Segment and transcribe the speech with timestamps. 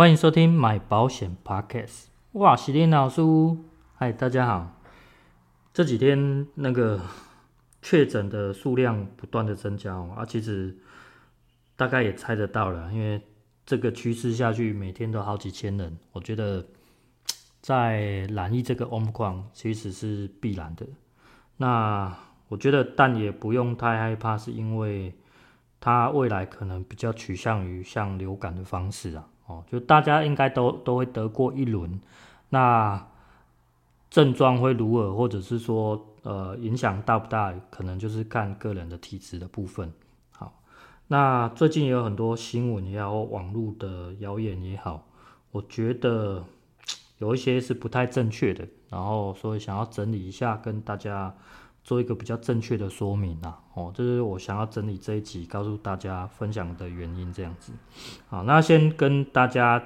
[0.00, 2.06] 欢迎收听买保险 Podcast。
[2.32, 3.20] 哇，喜林老师，
[3.96, 4.80] 嗨，大家好。
[5.74, 6.98] 这几天那个
[7.82, 10.74] 确诊的数量不断的增加哦，啊，其实
[11.76, 13.20] 大概也猜得到了，因为
[13.66, 16.66] 这个趋势下去，每天都好几千人，我觉得
[17.60, 20.86] 在染疫这个 Omicron 其实是必然的。
[21.58, 22.16] 那
[22.48, 25.14] 我觉得，但也不用太害怕，是因为
[25.78, 29.28] 它未来可能比较趋向于像流感的方式啊。
[29.50, 32.00] 哦，就大家应该都都会得过一轮，
[32.50, 33.04] 那
[34.08, 39.92] 症状会如何，或者是说呃影响大不大，可能就是看个人的体质的部分。
[40.30, 40.52] 好，
[41.08, 45.04] 那最近也有很多新闻也好，网络的谣言也好，
[45.50, 46.44] 我觉得
[47.18, 51.34] 有一些是不太正确的，然后所以想要整理一下，跟大家。
[51.82, 57.72] 做一个比较正确的说明啊，哦，这是我想要整理这一集告诉大家分享的原因，这样子。
[58.28, 59.82] 好，那先跟大家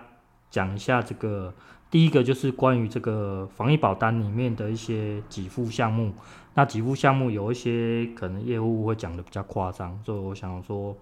[0.50, 1.54] 讲一下这个，
[1.90, 6.12] 第一个就是关于这个防疫保单里面的一些给付项目。
[6.54, 10.96] 那给付项目有一些可能业务会讲的比较夸张，所以我想说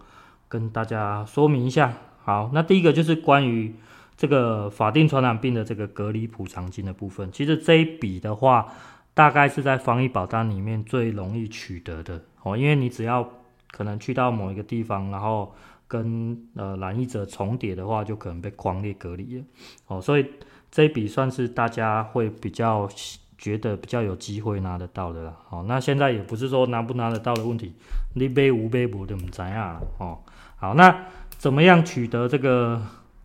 [0.48, 1.92] 跟大家说明一下。
[2.22, 3.74] 好，那第一个就是关于
[4.17, 7.33] 这个法定传染病的这个隔离补偿金的部分。
[7.33, 8.69] 其实这一笔的话。
[9.14, 13.28] 大概是在防疫保单里面最容易取得的哦，因为你只要
[13.70, 15.55] 可能去到某一个地方，然后
[15.86, 19.44] 跟呃染疫者重叠的话，就可能被匡列隔离了
[19.86, 20.27] 哦，所以
[20.70, 22.88] 这一笔算是大家会比较
[23.36, 25.36] 觉得比较有机会拿得到的啦。
[25.50, 27.74] 哦，那现在也不是说拿不拿得到的问题，
[28.14, 30.18] 你背无背不的不知啊哦。
[30.56, 32.80] 好，那怎么样取得这个？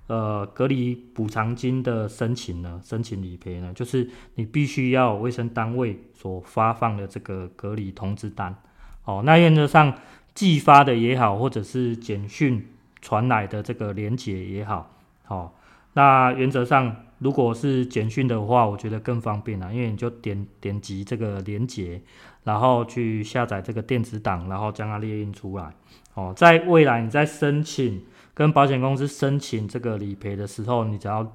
[0.08, 8.56] 呃，隔离补偿金的申请呢，申请理赔呢，就是你必须要卫生单位所发放的这个隔离通知单。
[9.04, 9.94] 哦，那原则上
[10.34, 12.66] 寄发的也好，或者是简讯
[13.02, 14.90] 传来的这个连结也好，
[15.28, 15.52] 哦，
[15.94, 22.02] 那原则上如果是简讯的话，我觉得更方便了，因为你就点点击这个连结，
[22.44, 25.74] 然后去下载这个电子档，然后将它列印出来。
[26.18, 28.04] 哦，在未来你在申请。
[28.34, 31.34] 跟保险公司申请这个理赔的时候，你只要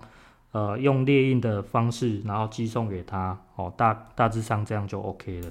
[0.53, 5.51] 呃用列印的方式，然后寄送给他，哦，大大致上这样就 OK 了。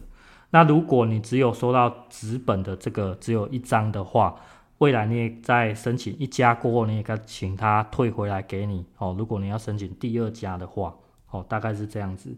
[0.52, 4.34] 那如果你只有收到纸本的这个只有一张的话，
[4.78, 9.14] 未来你也在申请一家过后，你也该请他退回来给你哦。
[9.20, 10.96] 如果你要申请第二家的话，
[11.32, 12.34] 哦，大概是这样子。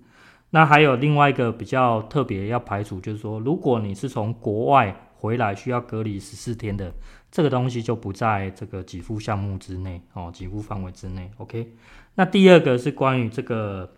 [0.49, 6.93] 那还有另外一个比较特别要排除，就是说，如果你是从国外回来需要隔离十四天的。
[7.31, 11.31] 这个东西就不在这个给付项目之内哦，给付范围之内。
[11.37, 11.71] OK，
[12.15, 13.89] 那第二个是关于这个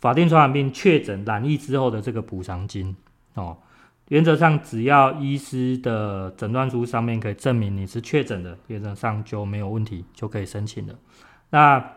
[0.00, 2.96] 法定传染病确诊染疫之后的这个补偿金
[3.34, 3.56] 哦。
[4.08, 10.94] 原则上，只要医师的诊断书上面可以证明你是确诊的，原则上就没有问题，就可以申请了。
[11.50, 11.92] 那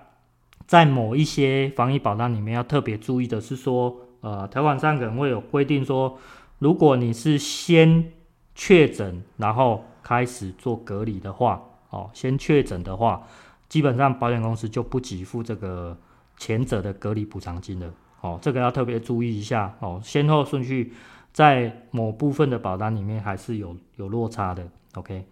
[0.66, 6.18] 在某一些防疫保单里面要特别注意的是说，呃，条款上可能会有规定说，
[6.60, 8.14] 如果你是先
[8.56, 13.28] 确诊，然后开始做隔离的话，哦，先确诊的话，
[13.68, 15.98] 基本上保险公司就不给付这个
[16.38, 17.94] 前者的隔离补偿金了。
[18.22, 19.76] 哦，这个要特别注意一下。
[19.82, 20.94] 哦，先后顺序
[21.34, 24.68] 在某部分的保单里面还是有有落差的。
[24.94, 25.26] OK，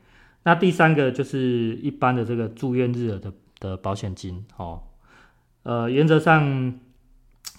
[0.44, 4.46] 那第三个就是一般的这个住院日额的的保险金。
[4.58, 4.84] 哦，
[5.64, 6.78] 呃，原则上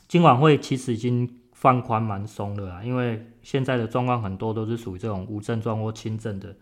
[0.06, 1.28] 金管会其实已经
[1.64, 6.54] 放宽蛮松的啦，因为现在的状况很多都是属于这种无症状或轻症的。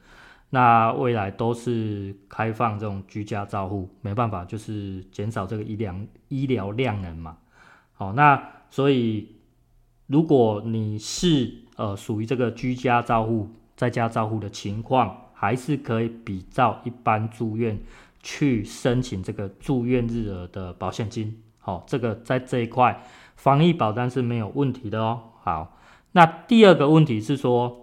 [0.50, 5.96] 那未来都是开放这种居家照护，没办法，就是减少这个医疗
[6.28, 7.36] 医疗量能嘛。
[7.94, 8.40] 好，那
[8.70, 9.34] 所以
[10.06, 17.76] 如果你是呃属于这个居家照护、在家照护的情况，还是可以比照一般住院
[18.22, 21.42] 去申请这个住院日额的保险金。
[21.58, 23.02] 好，这个在这一块
[23.42, 25.20] 防疫保单是没有问题的哦。
[25.42, 25.76] 好，
[26.12, 27.80] 那第二个问题是说。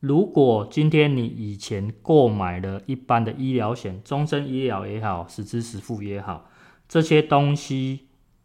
[0.00, 6.44] 如果今天你以前购买了一般的医疗险，终身医疗也好，实支实付也好，
[6.86, 8.00] 这些东西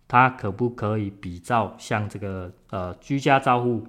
[0.07, 3.85] 它可不可以比照像这个呃居家照护，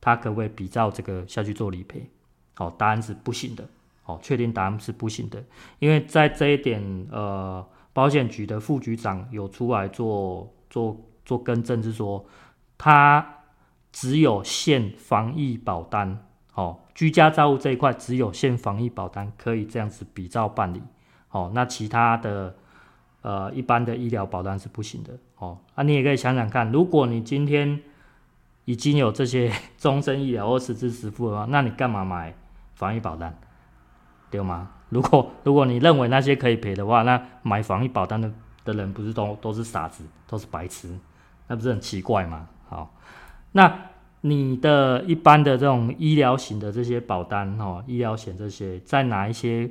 [0.00, 2.08] 它可不可以比照这个下去做理赔？
[2.54, 3.68] 好，答案是不行的。
[4.04, 5.42] 好，确定答案是不行的，
[5.80, 6.80] 因为在这一点
[7.10, 10.96] 呃，保险局的副局长有出来做做
[11.28, 12.24] 做更正，是说
[12.78, 13.24] 他
[13.92, 16.24] 只有限防疫保单。
[16.54, 20.82] 哦，居家照护这一块只有限防疫保单可以这样子比照办理，
[21.30, 22.56] 哦，那其他的
[23.22, 27.80] 呃一般的医疗保单是不行的，哦，啊，你也可以想想看，如果你今天
[28.64, 32.34] 已经有这些 终身医疗或实支实付的话，那你干嘛买
[32.74, 33.38] 防疫保单，
[34.28, 34.72] 对吗？
[34.88, 38.32] 如果如果你认为那些可以赔的话，那买防疫保单的
[38.64, 40.98] 的人不是都都是傻子，都是白痴，
[41.48, 42.48] 那不是很奇怪吗？
[42.68, 42.94] 好，
[43.52, 43.90] 那
[44.20, 49.70] 你的一般的这种医疗型的这些保单哦，医疗险这些，在哪一些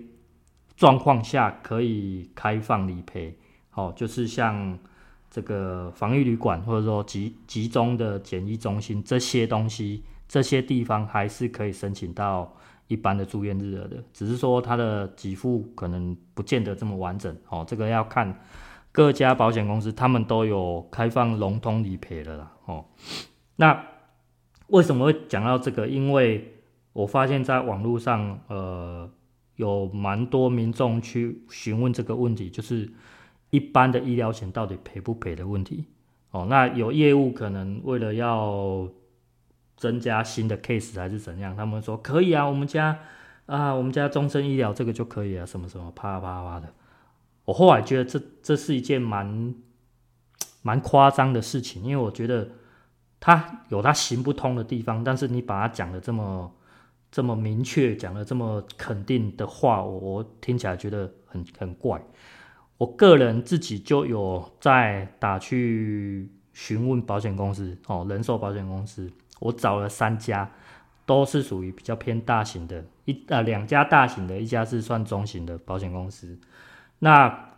[0.76, 3.38] 状况下可以开放理赔？
[3.74, 4.78] 哦，就是像
[5.30, 12.54] 这个防疫旅馆或者说集集中的检疫中心这些东西，这些地方还是可以申请到。
[12.90, 17.66] 一般的住院日额的，只是说它的给付可能不见得这么完整哦。
[17.68, 18.34] 这个要看
[18.98, 22.84] 各家保险公司，他们都有开放融通理赔的啦哦。
[23.58, 23.86] 那
[24.70, 25.88] 为什么会讲到这个？
[25.88, 26.56] 因为
[26.94, 29.08] 我发现在网络上，呃，
[29.56, 32.92] 有蛮多民众去询问这个问题，就是
[33.52, 35.86] 一般的医疗险到底赔不赔的问题
[36.32, 36.48] 哦。
[36.50, 38.90] 那有业务可能为了要
[39.76, 41.56] 增加新的 case 还是怎样？
[41.56, 42.98] 他们说可以啊，我们家
[43.46, 46.74] 啊，我们家终身医疗这个就可以啊，什么什么啪啪啪的。
[47.48, 49.56] 我后来觉得这这是一件蛮
[50.62, 52.50] 蛮夸张的事情，因为我觉得
[53.22, 56.54] 他有他行不通的地方，但是你把它讲的这么
[57.10, 62.04] 这么明确，讲的这么肯定的话，我我听起来觉得很很怪。
[62.78, 69.10] 我个人自己就有在打去询问保险公司哦，人寿保险公司。
[69.40, 70.52] 我找了三家，
[71.06, 76.38] 都是属于比较偏大型的，一呃两家大型的，一家是算中型的保险公司。
[77.00, 77.52] 那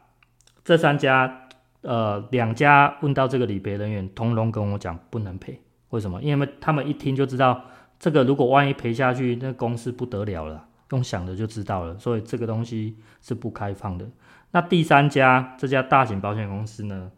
[0.64, 1.48] 这三家
[1.82, 5.60] 呃两家问到这个理赔人员，通通跟我讲不能赔。
[5.90, 6.22] 为什么？
[6.22, 7.66] 因为他们一听就知道，
[8.00, 11.98] 这个如果万一赔下去，那公司不得了了，用想的就知道了。
[11.98, 14.08] 所以这个东西是不开放的。
[14.52, 17.12] 那第三家这家大型保险公司呢？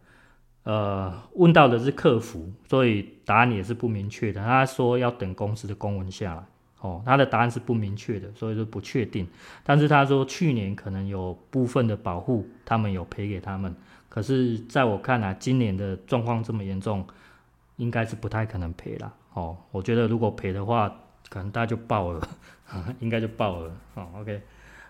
[0.63, 4.39] 呃，问到的是客服，所以答案也是不明确的。
[4.39, 6.43] 他说要等公司的公文下来，
[6.81, 9.27] 哦，他的答案是不明确的，所以说不确定。
[9.63, 13.73] 但是他说去年可能有部分的保护，他们有赔给他们。
[14.09, 17.05] 可是在我看来，今年的状况这么严重，
[17.77, 19.13] 应该是不太可能赔了。
[19.33, 20.93] 哦，我觉得如果赔的话，
[21.29, 22.27] 可能大家就爆了，
[22.99, 23.71] 应该就爆了。
[23.93, 24.41] 哦，OK，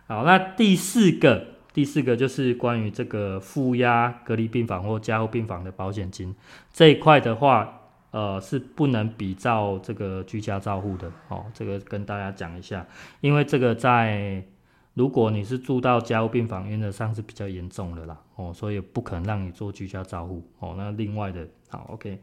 [0.08, 1.46] 好，那第四个。
[1.74, 6.36] 第四个就是关于这个负压隔离病房或加护病房的保险金
[6.74, 7.81] 这一块的话，
[8.12, 11.46] 呃，是不能比照这个居家照护的哦。
[11.54, 12.86] 这个跟大家讲一下，
[13.19, 14.46] 因为这个在
[14.94, 20.75] 如果你是住到加护病房，原则上是比较严重的啦哦，所以不可能让你做居家照护哦。
[20.78, 22.22] 那另外的，好，OK，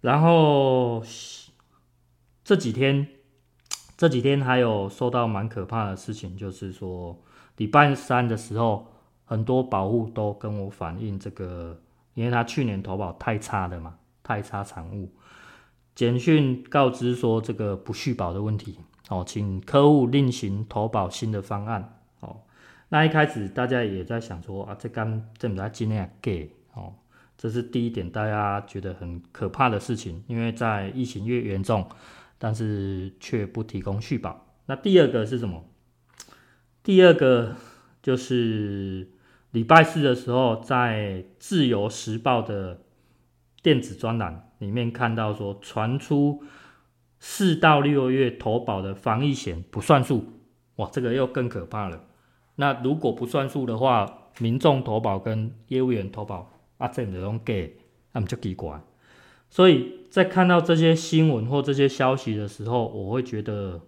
[0.00, 1.02] 然后
[2.44, 3.06] 这几天
[3.96, 7.18] 这几天还有收到蛮可怕的事情，就是说。
[7.56, 8.84] 礼拜三的时候，
[9.24, 11.80] 很多保户都跟我反映这个，
[12.14, 13.94] 因为他去年投保太差的嘛，
[14.24, 15.12] 太差产物，
[15.94, 22.40] 简讯告知说这个不续保的问题，哦，请客户另行投保新的方案，哦，
[22.88, 26.94] 那一开始大家也在想说啊，这刚这么大今天给，哦，
[27.36, 31.88] 这是第一点，大家觉得很可怕的事情，因为在疫情越严重，
[32.38, 34.46] 但是却不提供续保。
[34.66, 35.64] 那第二个是什么？
[36.82, 37.56] 第二个
[38.02, 39.10] 就是
[39.50, 42.80] 礼拜四的时候，在《自由时报》的
[43.64, 46.44] 电子专栏里面看到说，传出
[47.18, 50.24] 四到六月投保的防疫险不算数，
[50.76, 52.04] 哇，这个又更可怕了。
[52.54, 57.76] 那如果不算数的话，民众投保跟业务员投保啊，这么种给，
[58.12, 58.80] 那么就奇怪。
[59.50, 63.80] 所以在看到这些新闻或这些消息的时候，我会觉得。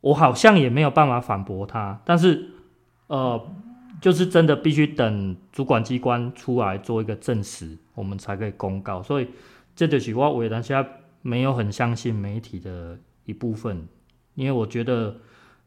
[0.00, 2.50] 我好像也没有办法反驳他，但是，
[3.08, 3.50] 呃，
[4.00, 9.02] 就是真的必须等主管机关出来做一个证实，我们才可以公告。
[9.02, 9.28] 所以，
[9.74, 10.86] 这就是我为人家
[11.22, 13.86] 没有很相信媒体的一部分，
[14.34, 15.16] 因为我觉得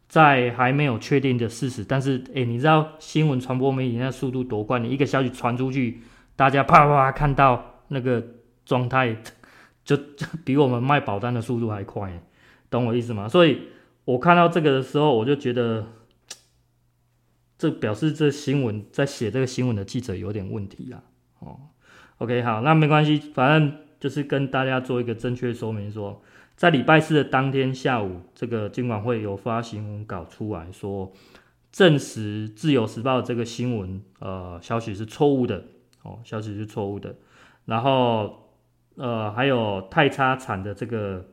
[0.07, 4.79] 在还没有确定的事实，但是，诶，你知道新闻传播媒体那速度多快？
[4.79, 6.01] 你一个消息传出去，
[6.35, 8.23] 大家啪啪啪看到那个
[8.65, 9.17] 状态，
[9.83, 9.97] 就
[10.45, 12.21] 比我们卖保单的速度还快，
[12.69, 13.27] 懂我意思吗？
[13.27, 13.61] 所以。
[14.03, 15.85] 我看到这个的时候，我就觉得，
[17.62, 21.03] 这表示这新闻在写这个新闻的记者有点问题啦。
[21.38, 21.60] 哦
[22.18, 26.24] ，OK，好，那没关系，反正就是跟大家做一个正确说明说，
[26.56, 31.13] 在礼拜四的当天下午，这个监管会有发新闻稿出来说，
[31.72, 35.65] 证实《自由时报》这个新闻呃消息是错误的，
[36.01, 37.15] 哦，消息是错误的，
[37.65, 38.50] 然后
[38.96, 41.27] 呃还有太差产的这个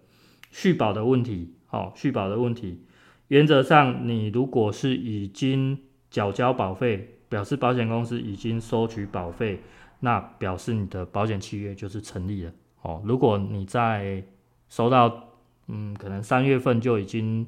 [0.50, 1.54] 续保的问题。
[1.68, 2.84] 好，续保的问题，
[3.28, 5.78] 原则上，你如果是已经
[6.10, 9.60] 缴交保费，表示保险公司已经收取保费，
[10.00, 12.52] 那表示你的保险契约就是成立了。
[12.82, 14.22] 哦，如果你在
[14.68, 15.30] 收到，
[15.66, 17.46] 嗯，可能三月份就已经，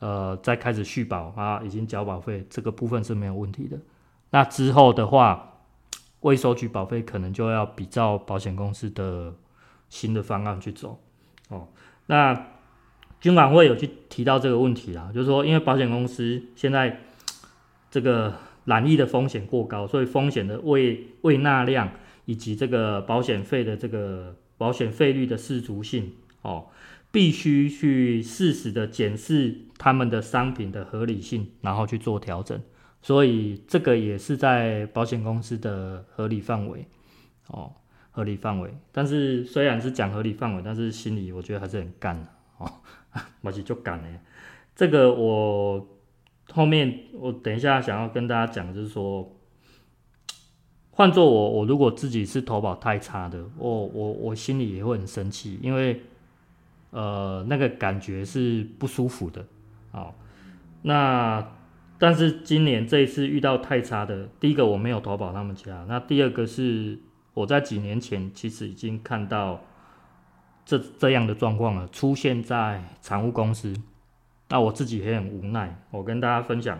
[0.00, 3.78] 呃，在开始续保啊，已经缴保费，这个部分是没有问题的。
[4.30, 5.60] 那之后的话，
[6.20, 9.34] 未收取保费，可能就要比照保险公司的
[9.88, 11.00] 新的方案去走。
[11.48, 11.68] 哦，
[12.06, 12.48] 那
[13.20, 17.00] 金管会有去提到这个问题啦，就是说，因为保险公司现在
[17.96, 18.34] 这个
[18.66, 21.92] 染疫的风险过高，所以风险的未未纳量
[22.26, 26.12] 以及这个保险费的这个保险费率的适足性，
[26.42, 26.66] 哦。
[27.10, 32.60] 必须去适时的检视他们的商品的合理性，然后去做调整。
[33.00, 36.84] 所以这个也是在保险公司的合理范围
[37.46, 37.72] 哦，
[38.10, 38.74] 合理范围。
[38.92, 42.22] 但是虽然是讲合理范围，但是心里我觉得还是很干
[42.58, 42.70] 哦，
[43.40, 44.08] 我是就干的。
[44.74, 45.88] 这个我
[46.56, 49.30] 后面我等一下想要跟大家讲，就是说，
[50.90, 56.00] 换做我，我如果自己是投保太差的，我我我心里也会很生气，因为。
[56.90, 59.44] 呃，那个感觉是不舒服的，
[59.90, 60.14] 哦，
[60.80, 61.46] 那
[61.98, 66.98] 但是今年这一次遇到太差的，第一个我没有投保他们家，那第二个是
[67.34, 69.60] 我在几年前其实已经看到
[70.64, 73.74] 这这样的状况了，出现在产物公司，
[74.48, 76.78] 那我自己也很无奈，我跟大家分享，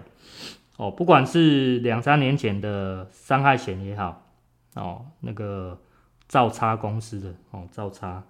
[0.77, 4.31] 哦，不管是两三年前的伤害险也好，
[4.75, 5.81] 哦，那个
[6.29, 8.23] 造差公司的哦，造差。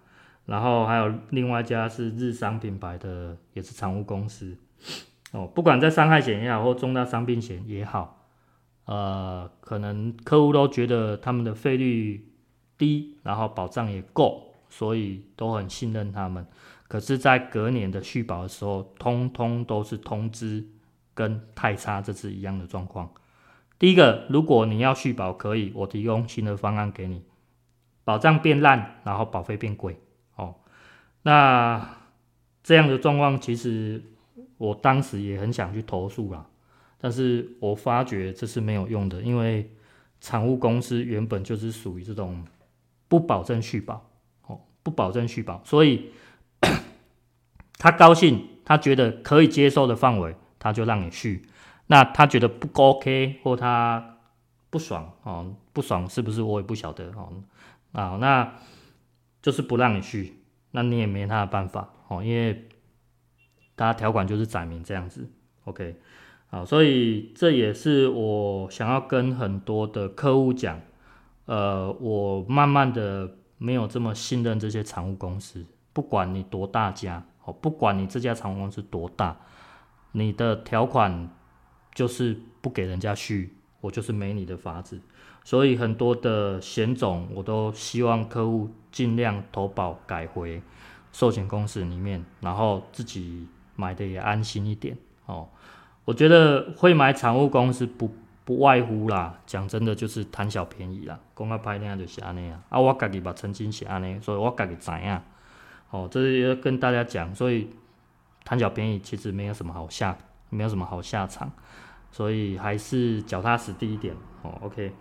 [0.46, 4.56] 然后还有另外一家是日商品牌的，也是常务公司
[5.32, 5.44] 哦。
[5.44, 8.28] 不管在伤害险也好，或重大伤病险也好，
[8.84, 12.32] 呃，可能客户都觉得他们的费率
[12.78, 16.46] 低，然后保障也够，所以都很信任他们。
[16.88, 20.64] 可是，在隔年的续保的时候，通通都是通知
[21.14, 23.10] 跟太差这次一样的状况。
[23.78, 27.22] 第一个，如果你要续保，可以，我提供新的方案给你，
[28.04, 29.98] 保障变烂，然后保费变贵。
[30.36, 30.54] 哦
[31.22, 31.96] 那
[32.62, 34.00] 这样的状况，其实
[34.58, 36.46] 我当时也很想去投诉啦，
[36.98, 39.68] 但是我发觉这是没有用的，因为
[40.20, 42.46] 产物公司原本就是属于这种
[43.08, 44.08] 不保证续保，
[44.46, 46.10] 哦，不保证续保，所以
[47.78, 51.48] 他高兴，他觉得可以接受的范围，他就让你去。
[51.88, 54.18] 那他觉得不 OK 或他
[54.70, 57.32] 不爽哦，不爽是不是我也不晓得哦，
[57.92, 58.54] 啊，那
[59.40, 60.34] 就是不让你去。
[60.72, 62.68] 那你也没他的办法哦，因为
[63.74, 65.30] 大家条款就是载明这样子
[65.64, 65.96] ，OK，
[66.48, 70.80] 好，所以这也是我想要跟很多的客户讲，
[71.46, 75.64] 呃，我慢慢的没有这么信任这些产物公司，
[75.96, 79.34] 不管你多大家，哦，不管你这家产物公司多大，
[80.12, 81.30] 你的条款
[81.94, 85.00] 就是不给人家续，我就是没你的法子。
[85.42, 90.60] 所以很多的险种，我都希望客户尽量投保改回
[91.12, 95.48] 寿险公司里面，然后自己买的也安心一点哦。
[96.04, 101.18] 我觉得会买产物公司不不外乎啦，讲真的就是贪小便宜啦。
[101.34, 105.18] 讲个歹听就是安尼啊，啊我家己嘛曾经是安尼，所以我家己知影。
[105.90, 107.68] 哦，这是要跟大家讲，所以
[108.44, 110.16] 贪小便宜其实没有什么好下，
[110.50, 111.50] 没有什么好下场，
[112.10, 114.58] 所以还是脚踏实地一点哦。
[114.62, 114.92] OK。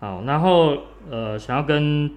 [0.00, 0.76] 好，然后
[1.08, 2.10] 呃，想要跟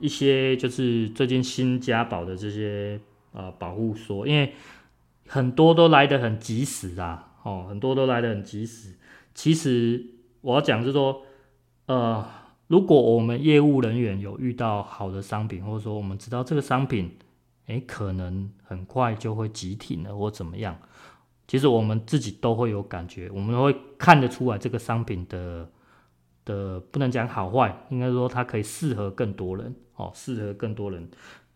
[0.00, 3.00] 一些就是最近新加保的这些
[3.32, 4.52] 呃保护说，因为
[5.26, 8.94] 很多都来得很及时啊，哦，很多都来得很及时。
[9.32, 10.04] 其实
[10.42, 11.22] 我要讲是说，
[11.86, 12.22] 呃，
[12.66, 17.16] 如果我们业务人员有遇到好的商品，或者说我们知道这个商品，
[17.66, 20.78] 诶，可能很快就会急停了或怎么样，
[21.46, 25.68] 其实我们自己都会有感觉，我们会看得出来这个商品的。
[26.46, 31.10] 的不能讲好坏，应该说它可以适合更多人哦，适合更多人，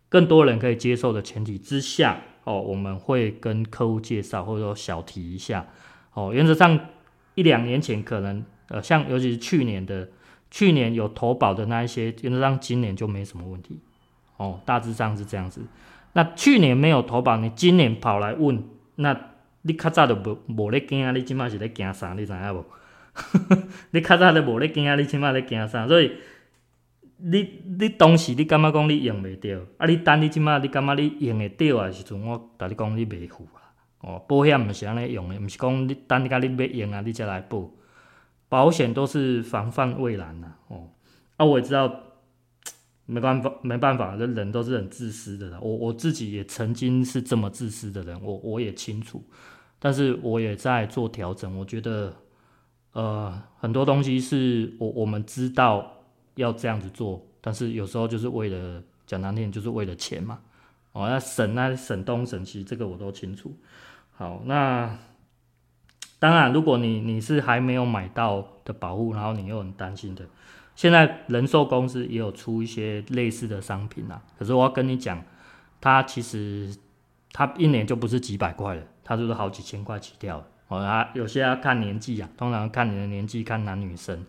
[0.08, 5.64] 更多人可以接受的前提之下哦，我们会跟客户介绍或者说小提一下
[6.12, 6.32] 哦。
[6.34, 6.88] 原则上
[7.36, 10.08] 一两年前可能呃，像尤其是去年的，
[10.50, 13.78] 去年有投保的那一些，原则上今年就没什么问题
[14.38, 15.62] 哦，大致上是这样子。
[16.12, 18.62] 那去年没有投保，你今年跑来问，
[18.96, 19.18] 那
[19.62, 22.14] 你较早就无无咧惊，你今麦是咧惊啥？
[22.14, 22.64] 你知影无？
[23.92, 25.86] 你较早都无咧惊，你即马咧惊啥？
[25.86, 26.12] 所以
[27.18, 33.60] 你你当时你感觉讲你用袂着，啊你等你即马你感觉你用会着啊时阵，我甲你讲你袂付啊。
[34.00, 37.70] 哦，保险毋是安尼用的，毋是讲你等你甲你要用啊，你才来报。
[38.48, 40.54] 保险都是防范未然呐。
[40.68, 40.88] 哦，
[41.36, 41.88] 啊我也知道，
[43.10, 45.58] 没办法，没办法，人人都是很自私的啦。
[45.60, 49.22] 我我自己也曾经是这么自私的人，我我也清楚，
[49.78, 52.14] 但是我也在做调整，我觉得。
[52.92, 55.92] 呃，很多东西是我我们知道
[56.34, 60.40] 要这样子做，但是有时候就是为了讲难听，就是为了钱嘛。
[60.90, 63.56] 哦，那省那省东省西，这个我都清楚。
[64.10, 64.98] 好，那
[66.18, 70.26] 当然，如果你你是还没有买到的保护，然后你又很担心的，
[70.80, 74.22] 现在人寿公司也有出一些类似的商品啊。
[74.38, 75.22] 可是我要跟你讲，
[75.78, 76.74] 它其实
[77.32, 80.42] 它一年就不是几百块了，它就是好几千块起跳。
[80.68, 84.24] 哦啊，有些要看年纪啊，通常看你的年纪，看男女生。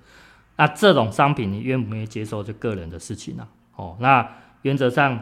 [0.58, 3.48] 那这种商品你愿不愿意接受，就个人的事情了。
[3.78, 4.30] 哦，那
[4.64, 5.18] 原则上，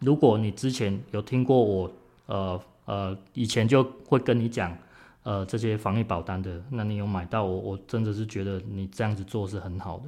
[0.00, 1.92] 如果你之前有听过我，
[2.26, 4.76] 呃呃，以前就会跟你讲。
[5.24, 7.56] 呃，这些防疫保单的，那你有买到我？
[7.56, 10.06] 我真的是觉得你这样子做是很好的，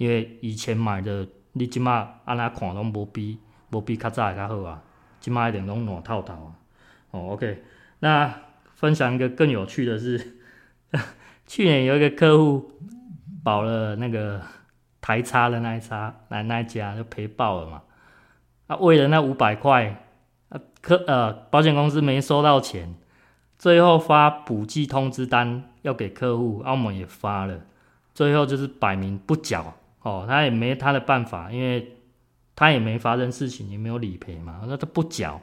[0.00, 3.38] 因为以前买的，你起码按那看拢无比
[3.70, 4.82] 无比较早的较好啊，
[5.20, 6.56] 起码一点拢暖透透啊。
[7.10, 7.62] 哦，OK，
[7.98, 8.34] 那
[8.74, 10.38] 分享一个更有趣的是，
[11.46, 12.72] 去年有一个客户
[13.44, 14.40] 保了那个
[15.02, 17.82] 台差的那一差，来那一家就赔爆了嘛。
[18.68, 20.02] 啊，为了那五百块，
[20.48, 22.94] 啊，客呃保险公司没收到钱。
[23.58, 27.60] 最后发补寄通知单要给客户，澳门也发了，
[28.14, 31.96] 最后就是摆明不缴哦，他也没他的办法，因为
[32.56, 35.40] 他也没发生事情，也没有理赔嘛，那他不缴，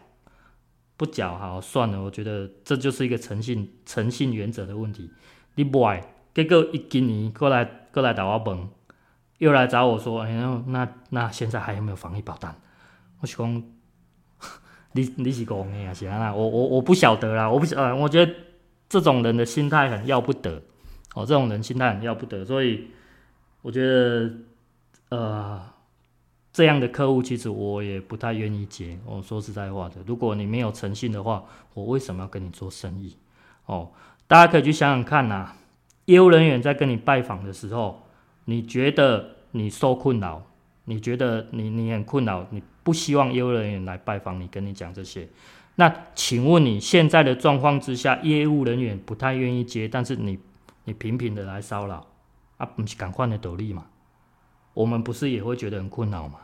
[0.96, 5.12] 不缴好算了，我觉得这就是一个诚信诚信原则的问题。
[5.56, 8.68] 你不爱，结果一今年过来过来找我问，
[9.38, 10.32] 又来找我说，哎，
[10.68, 12.56] 那那现在还有没有防疫保单？
[13.22, 13.64] 我是讲。
[14.94, 15.94] 你你是讲的啊？
[15.94, 18.34] 是啊，我我我不晓得啦，我不晓得，我觉得
[18.90, 20.64] 这种人的心态很要不得，
[21.14, 22.88] 哦，这种人心态很要不得，所以
[23.62, 24.32] 我觉得，
[25.10, 25.62] 呃，
[26.54, 28.98] 这样的客户其实我也不太愿意接。
[29.06, 33.16] 我说实在话的，如果你没有诚信的话，我为什么要跟你做生意？
[33.66, 33.92] 哦，
[34.28, 35.54] 大家可以去想想看呐，
[36.06, 38.04] 业务人员在跟你拜访的时候，
[38.46, 40.44] 你觉得你受困扰？
[40.86, 45.28] 你觉得你你很困扰，你不希望业务人员来拜访你，跟你讲这些。
[45.76, 50.40] 那请问你现在的状况之下，业务人员不太愿意接，但是你
[50.86, 52.08] 你频频的来骚扰，
[52.58, 53.86] 啊，不是赶快的斗笠嘛？
[54.74, 56.40] 我们不是也会觉得很困扰吗？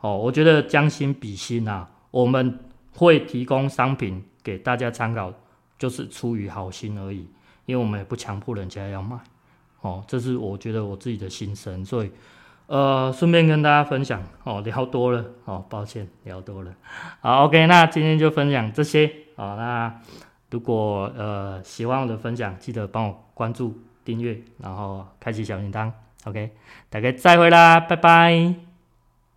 [0.00, 2.58] 哦，我觉得将心比心啊，我们
[2.94, 5.32] 会提供商品给大家参考，
[5.78, 7.28] 就是出于好心而已，
[7.66, 9.18] 因为我们也不强迫人家要买。
[9.80, 12.10] 哦，这是我觉得我自己的心声，所以。
[12.68, 16.72] 呃，顺便跟大家分享哦，聊多了哦，抱歉，聊多了。
[17.20, 19.56] 好，OK，那今天就分享这些哦。
[19.58, 20.00] 那
[20.50, 25.90] 如果呃喜欢我的分享，记得帮我关注、订阅，然后开启小铃铛。
[26.24, 26.50] OK，
[26.88, 28.71] 大家再会啦，拜拜。